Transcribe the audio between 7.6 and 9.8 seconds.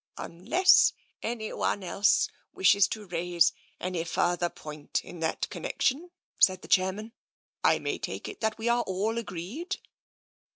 I may take it that we are all agreed